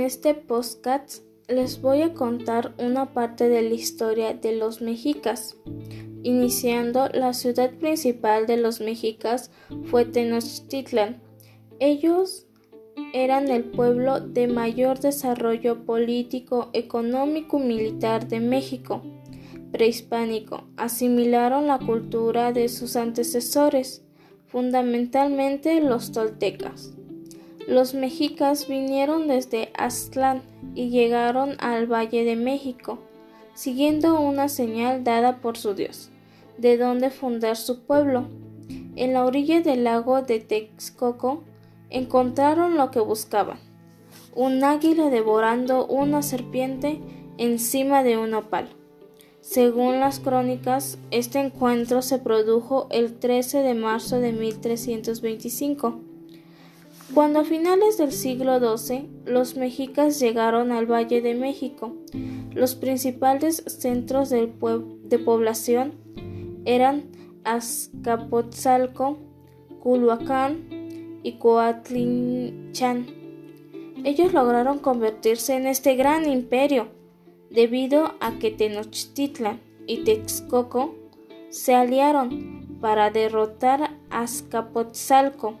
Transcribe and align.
este 0.00 0.34
podcast 0.34 1.22
les 1.48 1.80
voy 1.80 2.02
a 2.02 2.14
contar 2.14 2.74
una 2.78 3.12
parte 3.12 3.48
de 3.48 3.62
la 3.62 3.74
historia 3.74 4.34
de 4.34 4.56
los 4.56 4.80
mexicas. 4.80 5.56
Iniciando, 6.22 7.08
la 7.08 7.34
ciudad 7.34 7.70
principal 7.72 8.46
de 8.46 8.56
los 8.56 8.80
mexicas 8.80 9.50
fue 9.84 10.04
Tenochtitlan. 10.04 11.20
Ellos 11.80 12.46
eran 13.12 13.48
el 13.48 13.64
pueblo 13.64 14.20
de 14.20 14.46
mayor 14.46 15.00
desarrollo 15.00 15.84
político, 15.84 16.70
económico 16.72 17.58
y 17.58 17.64
militar 17.64 18.28
de 18.28 18.40
México 18.40 19.02
prehispánico. 19.72 20.64
Asimilaron 20.76 21.66
la 21.66 21.78
cultura 21.78 22.52
de 22.52 22.68
sus 22.68 22.94
antecesores, 22.94 24.04
fundamentalmente 24.46 25.80
los 25.80 26.12
toltecas. 26.12 26.92
Los 27.68 27.94
mexicas 27.94 28.66
vinieron 28.66 29.28
desde 29.28 29.70
Aztlán 29.76 30.42
y 30.74 30.90
llegaron 30.90 31.56
al 31.60 31.86
Valle 31.86 32.24
de 32.24 32.34
México, 32.34 32.98
siguiendo 33.54 34.20
una 34.20 34.48
señal 34.48 35.04
dada 35.04 35.40
por 35.40 35.56
su 35.56 35.74
dios, 35.74 36.10
de 36.58 36.76
donde 36.76 37.10
fundar 37.10 37.56
su 37.56 37.84
pueblo. 37.84 38.24
En 38.96 39.12
la 39.12 39.24
orilla 39.24 39.60
del 39.60 39.84
lago 39.84 40.22
de 40.22 40.40
Texcoco 40.40 41.44
encontraron 41.88 42.76
lo 42.76 42.90
que 42.90 43.00
buscaban, 43.00 43.58
un 44.34 44.64
águila 44.64 45.08
devorando 45.08 45.86
una 45.86 46.22
serpiente 46.22 47.00
encima 47.38 48.02
de 48.02 48.16
un 48.16 48.34
opal. 48.34 48.70
Según 49.40 50.00
las 50.00 50.18
crónicas, 50.18 50.98
este 51.12 51.38
encuentro 51.38 52.02
se 52.02 52.18
produjo 52.18 52.88
el 52.90 53.18
13 53.18 53.58
de 53.58 53.74
marzo 53.74 54.18
de 54.18 54.32
1325 54.32 56.11
cuando 57.14 57.40
a 57.40 57.44
finales 57.44 57.98
del 57.98 58.12
siglo 58.12 58.58
XII 58.58 59.08
los 59.26 59.56
mexicas 59.56 60.18
llegaron 60.18 60.72
al 60.72 60.86
Valle 60.86 61.20
de 61.20 61.34
México, 61.34 61.94
los 62.54 62.74
principales 62.74 63.62
centros 63.66 64.30
de 64.30 65.18
población 65.18 65.94
eran 66.64 67.10
Azcapotzalco, 67.44 69.18
Culhuacán 69.80 71.20
y 71.22 71.32
Coatlinchan. 71.32 73.06
Ellos 74.04 74.32
lograron 74.32 74.78
convertirse 74.78 75.54
en 75.54 75.66
este 75.66 75.96
gran 75.96 76.28
imperio 76.28 76.88
debido 77.50 78.14
a 78.20 78.38
que 78.38 78.50
Tenochtitlan 78.50 79.60
y 79.86 80.04
Texcoco 80.04 80.94
se 81.50 81.74
aliaron 81.74 82.78
para 82.80 83.10
derrotar 83.10 83.98
a 84.10 84.22
Azcapotzalco 84.22 85.58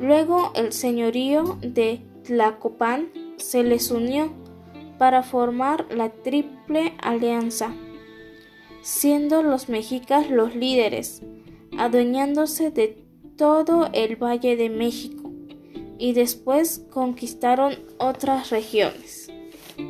Luego 0.00 0.52
el 0.54 0.72
señorío 0.72 1.58
de 1.60 2.00
Tlacopan 2.24 3.10
se 3.36 3.62
les 3.62 3.90
unió 3.90 4.32
para 4.98 5.22
formar 5.22 5.86
la 5.90 6.08
Triple 6.08 6.94
Alianza, 7.02 7.74
siendo 8.80 9.42
los 9.42 9.68
mexicas 9.68 10.30
los 10.30 10.54
líderes, 10.54 11.22
adueñándose 11.76 12.70
de 12.70 13.04
todo 13.36 13.90
el 13.92 14.16
Valle 14.16 14.56
de 14.56 14.70
México 14.70 15.30
y 15.98 16.14
después 16.14 16.86
conquistaron 16.90 17.74
otras 17.98 18.48
regiones. 18.48 19.30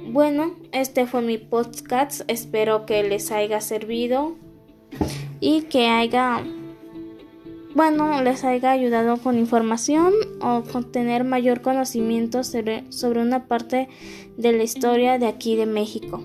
Bueno, 0.08 0.56
este 0.72 1.06
fue 1.06 1.22
mi 1.22 1.38
podcast, 1.38 2.22
espero 2.26 2.84
que 2.84 3.04
les 3.04 3.30
haya 3.30 3.60
servido 3.60 4.34
y 5.38 5.62
que 5.62 5.86
haya 5.86 6.44
bueno, 7.74 8.22
les 8.22 8.44
haya 8.44 8.70
ayudado 8.72 9.16
con 9.18 9.38
información 9.38 10.12
o 10.40 10.62
con 10.62 10.90
tener 10.90 11.24
mayor 11.24 11.60
conocimiento 11.60 12.44
sobre, 12.44 12.90
sobre 12.90 13.20
una 13.20 13.46
parte 13.46 13.88
de 14.36 14.52
la 14.52 14.62
historia 14.62 15.18
de 15.18 15.26
aquí 15.26 15.56
de 15.56 15.66
México. 15.66 16.22